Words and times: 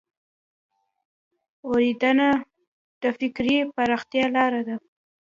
اورېدنه 1.67 2.29
د 3.01 3.03
فکري 3.19 3.57
پراختیا 3.75 4.25
لار 4.35 4.53
ده 4.67 4.75